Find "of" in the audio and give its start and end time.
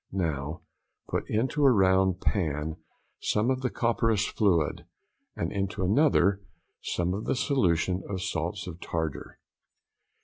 3.51-3.61, 7.13-7.25, 8.09-8.23, 8.65-8.79